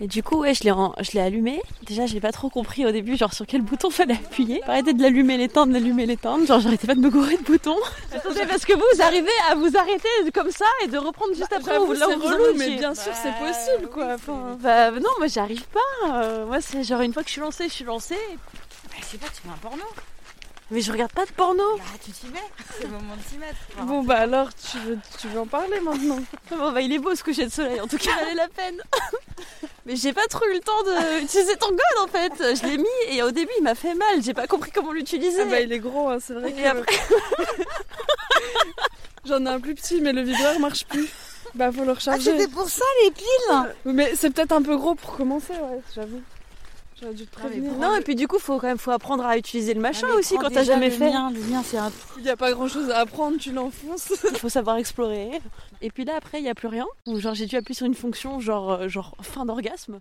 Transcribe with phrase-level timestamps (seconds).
[0.00, 1.62] Et du coup, ouais, je l'ai, ren- je l'ai allumé.
[1.84, 4.60] Déjà, j'ai pas trop compris au début, genre sur quel bouton fallait appuyer.
[4.64, 6.44] Arrêtez de l'allumer, l'éteindre, l'allumer, l'éteindre.
[6.46, 7.78] Genre, j'arrêtais pas de me gourer de boutons.
[8.12, 11.52] Attendez, parce que vous, vous arrivez à vous arrêter comme ça et de reprendre juste
[11.52, 14.14] après là où c'est vous en relou, mais bien sûr, c'est possible, quoi.
[14.14, 16.08] Enfin, Bah non, moi j'y arrive pas.
[16.12, 18.18] Euh, moi, c'est genre une fois que je suis lancée, je suis lancée.
[18.88, 19.84] Bah, sais pas, tu mets un porno.
[20.70, 21.62] Mais je regarde pas de porno.
[21.76, 22.40] Bah, tu t'y mets.
[22.78, 23.58] C'est le moment de s'y mettre.
[23.76, 26.18] Enfin, bon, bah alors, tu veux, tu veux en parler maintenant?
[26.50, 28.80] Bon, bah, il est beau ce coucher de soleil, en tout cas, valait la peine.
[29.86, 30.82] Mais j'ai pas trop eu le temps
[31.20, 32.32] d'utiliser ton code en fait.
[32.56, 34.22] Je l'ai mis et au début il m'a fait mal.
[34.22, 35.42] J'ai pas compris comment l'utiliser.
[35.42, 36.66] Ah bah, il est gros, hein, c'est vrai Et que...
[36.66, 36.96] après-
[39.26, 41.08] J'en ai un plus petit, mais le vibreur marche plus.
[41.54, 42.30] Bah, faut le Ah, recharger.
[42.32, 46.20] c'était pour ça les piles mais c'est peut-être un peu gros pour commencer, ouais, j'avoue.
[47.00, 47.72] J'aurais dû te prévenir.
[47.74, 50.16] Non, et puis du coup, faut quand même faut apprendre à utiliser le machin Ah,
[50.16, 51.10] aussi quand t'as jamais le fait.
[51.10, 51.90] Mien, le mien, c'est un.
[52.18, 54.12] Il n'y a pas grand chose à apprendre, tu l'enfonces.
[54.30, 55.40] Il faut savoir explorer.
[55.80, 56.86] Et puis là, après, il y a plus rien.
[57.06, 60.00] Ou genre, j'ai dû appuyer sur une fonction, genre, euh, genre fin d'orgasme.